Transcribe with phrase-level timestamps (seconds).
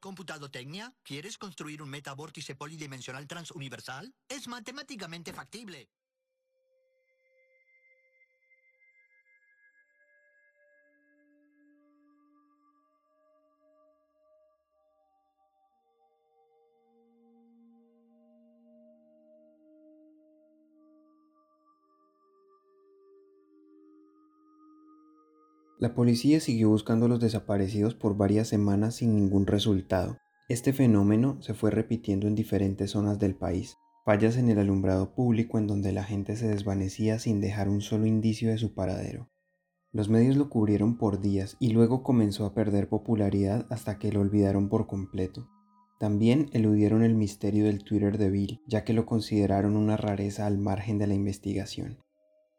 [0.00, 0.94] computadotecnia?
[1.02, 4.14] ¿Quieres construir un metavórtice polidimensional transuniversal?
[4.28, 5.90] Es matemáticamente factible.
[25.86, 30.18] La policía siguió buscando a los desaparecidos por varias semanas sin ningún resultado.
[30.48, 35.58] Este fenómeno se fue repitiendo en diferentes zonas del país, fallas en el alumbrado público
[35.58, 39.30] en donde la gente se desvanecía sin dejar un solo indicio de su paradero.
[39.92, 44.22] Los medios lo cubrieron por días y luego comenzó a perder popularidad hasta que lo
[44.22, 45.48] olvidaron por completo.
[46.00, 50.58] También eludieron el misterio del Twitter de Bill, ya que lo consideraron una rareza al
[50.58, 51.98] margen de la investigación.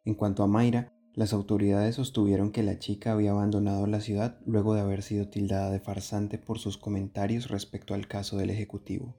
[0.05, 4.75] En cuanto a Mayra, las autoridades sostuvieron que la chica había abandonado la ciudad luego
[4.75, 9.15] de haber sido tildada de farsante por sus comentarios respecto al caso del Ejecutivo.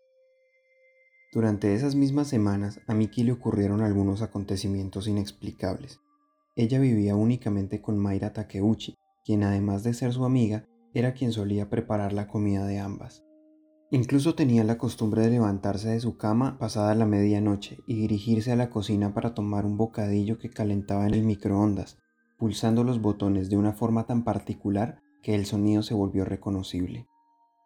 [1.32, 5.98] Durante esas mismas semanas a Miki le ocurrieron algunos acontecimientos inexplicables.
[6.54, 11.68] Ella vivía únicamente con Mayra Takeuchi, quien además de ser su amiga, era quien solía
[11.68, 13.24] preparar la comida de ambas.
[13.90, 18.56] Incluso tenía la costumbre de levantarse de su cama pasada la medianoche y dirigirse a
[18.56, 21.96] la cocina para tomar un bocadillo que calentaba en el microondas,
[22.38, 27.06] pulsando los botones de una forma tan particular que el sonido se volvió reconocible.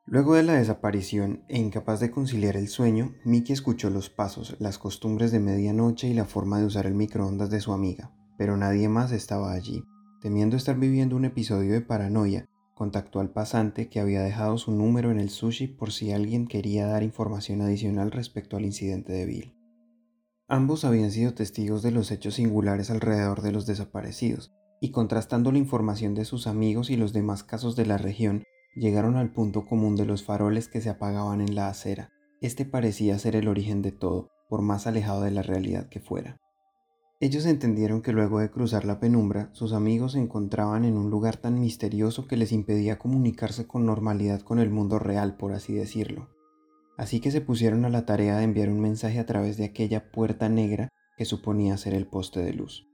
[0.06, 4.78] Luego de la desaparición e incapaz de conciliar el sueño, Mickey escuchó los pasos, las
[4.78, 8.88] costumbres de medianoche y la forma de usar el microondas de su amiga, pero nadie
[8.88, 9.82] más estaba allí.
[10.20, 15.10] Temiendo estar viviendo un episodio de paranoia, Contactó al pasante que había dejado su número
[15.10, 19.54] en el sushi por si alguien quería dar información adicional respecto al incidente de Bill.
[20.48, 25.58] Ambos habían sido testigos de los hechos singulares alrededor de los desaparecidos, y contrastando la
[25.58, 29.96] información de sus amigos y los demás casos de la región, llegaron al punto común
[29.96, 32.10] de los faroles que se apagaban en la acera.
[32.40, 36.40] Este parecía ser el origen de todo, por más alejado de la realidad que fuera.
[37.22, 41.36] Ellos entendieron que luego de cruzar la penumbra, sus amigos se encontraban en un lugar
[41.36, 46.30] tan misterioso que les impedía comunicarse con normalidad con el mundo real, por así decirlo.
[46.98, 50.10] Así que se pusieron a la tarea de enviar un mensaje a través de aquella
[50.10, 52.88] puerta negra que suponía ser el poste de luz.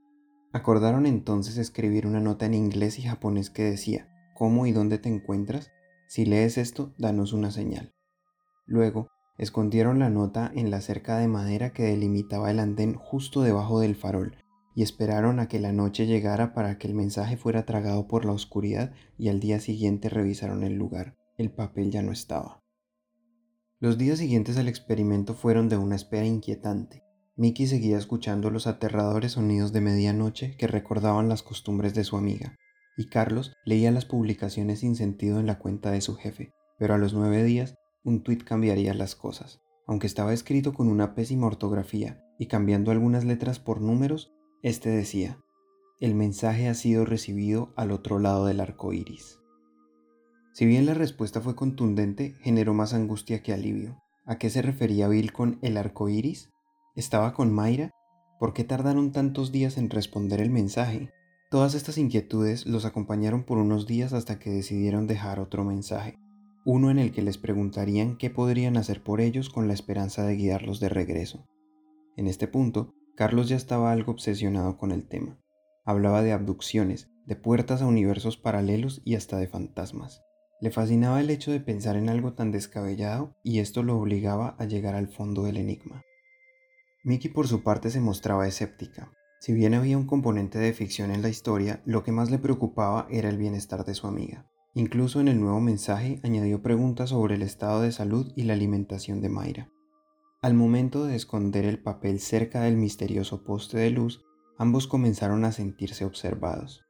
[0.53, 5.09] Acordaron entonces escribir una nota en inglés y japonés que decía, ¿cómo y dónde te
[5.09, 5.71] encuentras?
[6.07, 7.95] Si lees esto, danos una señal.
[8.67, 13.79] Luego, Escondieron la nota en la cerca de madera que delimitaba el andén justo debajo
[13.79, 14.35] del farol
[14.75, 18.33] y esperaron a que la noche llegara para que el mensaje fuera tragado por la
[18.33, 21.15] oscuridad y al día siguiente revisaron el lugar.
[21.37, 22.61] El papel ya no estaba.
[23.79, 27.05] Los días siguientes al experimento fueron de una espera inquietante.
[27.37, 32.57] Mickey seguía escuchando los aterradores sonidos de medianoche que recordaban las costumbres de su amiga,
[32.97, 36.97] y Carlos leía las publicaciones sin sentido en la cuenta de su jefe, pero a
[36.97, 39.61] los nueve días un tuit cambiaría las cosas.
[39.85, 45.39] Aunque estaba escrito con una pésima ortografía y cambiando algunas letras por números, este decía:
[45.99, 49.39] El mensaje ha sido recibido al otro lado del arco iris.
[50.53, 54.01] Si bien la respuesta fue contundente, generó más angustia que alivio.
[54.25, 56.49] ¿A qué se refería Bill con el arco iris?
[56.95, 57.91] ¿Estaba con Mayra?
[58.39, 61.11] ¿Por qué tardaron tantos días en responder el mensaje?
[61.49, 66.19] Todas estas inquietudes los acompañaron por unos días hasta que decidieron dejar otro mensaje
[66.65, 70.35] uno en el que les preguntarían qué podrían hacer por ellos con la esperanza de
[70.35, 71.47] guiarlos de regreso.
[72.17, 75.39] En este punto, Carlos ya estaba algo obsesionado con el tema.
[75.85, 80.21] Hablaba de abducciones, de puertas a universos paralelos y hasta de fantasmas.
[80.61, 84.65] Le fascinaba el hecho de pensar en algo tan descabellado y esto lo obligaba a
[84.65, 86.03] llegar al fondo del enigma.
[87.03, 89.13] Mickey por su parte se mostraba escéptica.
[89.39, 93.07] Si bien había un componente de ficción en la historia, lo que más le preocupaba
[93.09, 94.49] era el bienestar de su amiga.
[94.75, 99.19] Incluso en el nuevo mensaje añadió preguntas sobre el estado de salud y la alimentación
[99.19, 99.69] de Mayra.
[100.41, 104.23] Al momento de esconder el papel cerca del misterioso poste de luz,
[104.57, 106.85] ambos comenzaron a sentirse observados.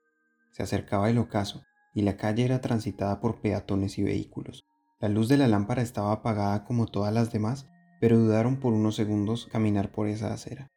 [0.52, 1.64] Se acercaba el ocaso
[1.94, 4.66] y la calle era transitada por peatones y vehículos.
[5.00, 7.68] La luz de la lámpara estaba apagada como todas las demás,
[8.02, 10.68] pero dudaron por unos segundos caminar por esa acera.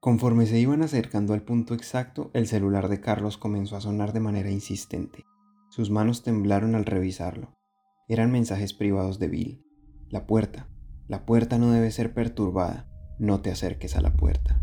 [0.00, 4.20] Conforme se iban acercando al punto exacto, el celular de Carlos comenzó a sonar de
[4.20, 5.24] manera insistente.
[5.72, 7.56] Sus manos temblaron al revisarlo.
[8.06, 9.64] Eran mensajes privados de Bill.
[10.10, 10.68] La puerta.
[11.08, 12.90] La puerta no debe ser perturbada.
[13.18, 14.62] No te acerques a la puerta.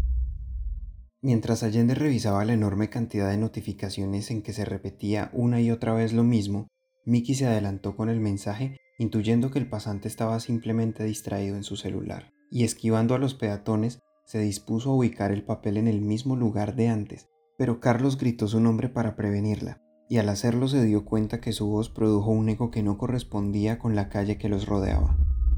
[1.23, 5.95] Mientras Allende revisaba la enorme cantidad de notificaciones en que se repetía una y otra
[5.95, 6.67] vez lo mismo,
[7.05, 11.75] Mickey se adelantó con el mensaje intuyendo que el pasante estaba simplemente distraído en su
[11.75, 16.35] celular, y esquivando a los peatones, se dispuso a ubicar el papel en el mismo
[16.35, 21.05] lugar de antes, pero Carlos gritó su nombre para prevenirla, y al hacerlo se dio
[21.05, 24.65] cuenta que su voz produjo un eco que no correspondía con la calle que los
[24.65, 25.15] rodeaba.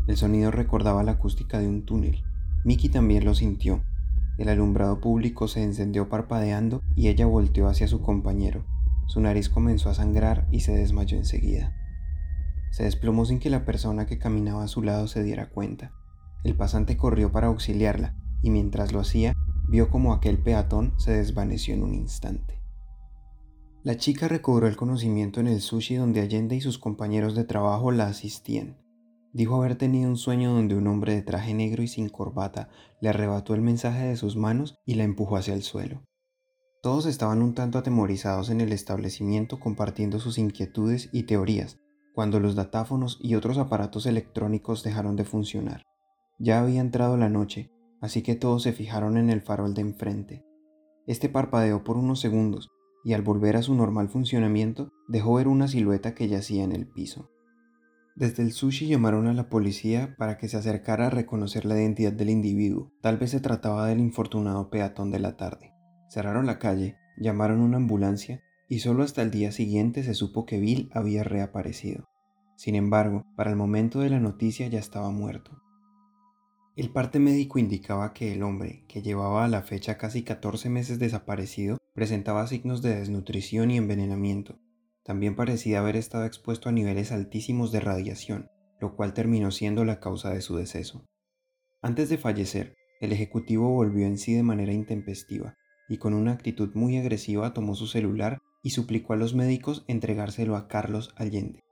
[0.08, 2.22] El sonido recordaba la acústica de un túnel.
[2.66, 3.82] Mickey también lo sintió.
[4.38, 8.66] El alumbrado público se encendió parpadeando y ella volteó hacia su compañero.
[9.08, 11.74] Su nariz comenzó a sangrar y se desmayó enseguida.
[12.72, 15.94] Se desplomó sin que la persona que caminaba a su lado se diera cuenta.
[16.44, 19.34] El pasante corrió para auxiliarla y mientras lo hacía,
[19.70, 22.61] vio como aquel peatón se desvaneció en un instante.
[23.84, 27.92] La chica recobró el conocimiento en el sushi donde Allende y sus compañeros de trabajo
[27.92, 28.78] la asistían.
[29.34, 32.70] Dijo haber tenido un sueño donde un hombre de traje negro y sin corbata
[33.02, 36.04] le arrebató el mensaje de sus manos y la empujó hacia el suelo.
[36.84, 41.80] Todos estaban un tanto atemorizados en el establecimiento compartiendo sus inquietudes y teorías,
[42.14, 45.82] cuando los datáfonos y otros aparatos electrónicos dejaron de funcionar.
[46.38, 50.46] Ya había entrado la noche, así que todos se fijaron en el farol de enfrente.
[51.08, 52.70] Este parpadeó por unos segundos
[53.04, 56.88] y al volver a su normal funcionamiento dejó ver una silueta que yacía en el
[56.88, 57.30] piso.
[58.16, 62.12] Desde el sushi llamaron a la policía para que se acercara a reconocer la identidad
[62.12, 62.92] del individuo.
[63.02, 65.74] Tal vez se trataba del infortunado peatón de la tarde.
[66.10, 70.60] Cerraron la calle, llamaron una ambulancia y solo hasta el día siguiente se supo que
[70.60, 72.10] Bill había reaparecido.
[72.58, 75.62] Sin embargo, para el momento de la noticia ya estaba muerto.
[76.76, 81.00] El parte médico indicaba que el hombre, que llevaba a la fecha casi 14 meses
[81.00, 84.60] desaparecido, presentaba signos de desnutrición y envenenamiento.
[85.04, 88.50] También parecía haber estado expuesto a niveles altísimos de radiación,
[88.80, 91.06] lo cual terminó siendo la causa de su deceso.
[91.82, 95.56] Antes de fallecer, el ejecutivo volvió en sí de manera intempestiva
[95.90, 100.56] y con una actitud muy agresiva tomó su celular y suplicó a los médicos entregárselo
[100.56, 101.64] a Carlos Allende.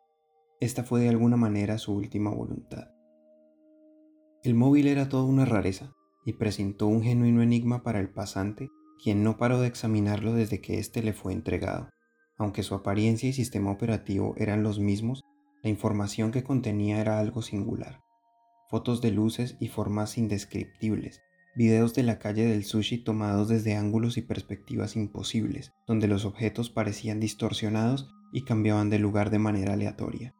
[0.59, 2.89] Esta fue de alguna manera su última voluntad.
[4.43, 5.93] El móvil era toda una rareza
[6.25, 8.69] y presentó un genuino enigma para el pasante,
[9.01, 11.89] quien no paró de examinarlo desde que éste le fue entregado.
[12.37, 15.21] Aunque su apariencia y sistema operativo eran los mismos,
[15.63, 17.99] la información que contenía era algo singular.
[18.69, 21.21] Fotos de luces y formas indescriptibles,
[21.55, 26.69] videos de la calle del sushi tomados desde ángulos y perspectivas imposibles, donde los objetos
[26.69, 30.35] parecían distorsionados y cambiaban de lugar de manera aleatoria.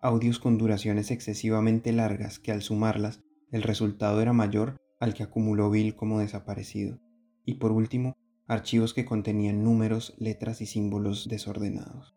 [0.00, 3.20] Audios con duraciones excesivamente largas que al sumarlas
[3.50, 7.00] el resultado era mayor al que acumuló Bill como desaparecido.
[7.44, 12.16] Y por último, archivos que contenían números, letras y símbolos desordenados.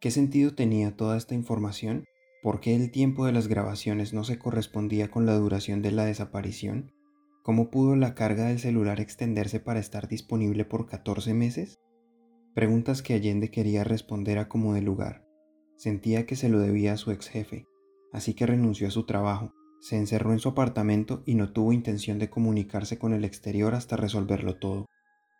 [0.00, 2.04] ¿Qué sentido tenía toda esta información?
[2.42, 6.04] ¿Por qué el tiempo de las grabaciones no se correspondía con la duración de la
[6.04, 6.92] desaparición?
[7.42, 11.78] ¿Cómo pudo la carga del celular extenderse para estar disponible por 14 meses?
[12.54, 15.26] Preguntas que Allende quería responder a como de lugar.
[15.76, 17.66] Sentía que se lo debía a su ex jefe,
[18.12, 19.52] así que renunció a su trabajo
[19.84, 23.96] se encerró en su apartamento y no tuvo intención de comunicarse con el exterior hasta
[23.96, 24.86] resolverlo todo.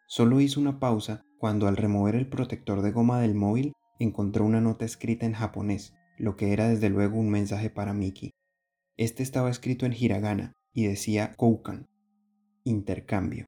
[0.06, 4.60] Solo hizo una pausa cuando al remover el protector de goma del móvil encontró una
[4.60, 8.32] nota escrita en japonés, lo que era desde luego un mensaje para Miki.
[8.98, 11.88] Este estaba escrito en hiragana y decía Koukan,
[12.64, 13.46] intercambio.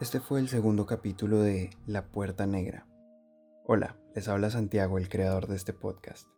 [0.00, 2.86] Este fue el segundo capítulo de La Puerta Negra.
[3.66, 6.28] Hola, les habla Santiago, el creador de este podcast.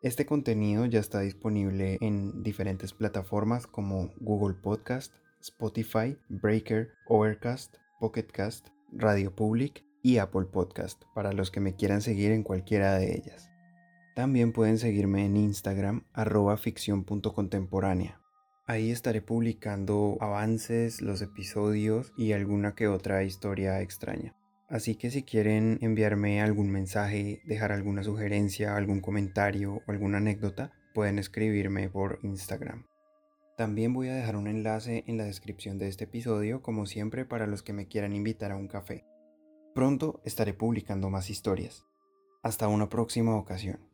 [0.00, 8.68] Este contenido ya está disponible en diferentes plataformas como Google Podcast, Spotify, Breaker, Overcast, Pocketcast,
[8.92, 13.50] Radio Public y Apple Podcast para los que me quieran seguir en cualquiera de ellas.
[14.16, 18.21] También pueden seguirme en Instagram arroba ficción.contemporánea
[18.64, 24.36] Ahí estaré publicando avances, los episodios y alguna que otra historia extraña.
[24.68, 30.72] Así que si quieren enviarme algún mensaje, dejar alguna sugerencia, algún comentario o alguna anécdota,
[30.94, 32.86] pueden escribirme por Instagram.
[33.56, 37.48] También voy a dejar un enlace en la descripción de este episodio, como siempre, para
[37.48, 39.04] los que me quieran invitar a un café.
[39.74, 41.84] Pronto estaré publicando más historias.
[42.42, 43.91] Hasta una próxima ocasión.